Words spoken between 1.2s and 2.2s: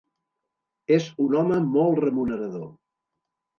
un home molt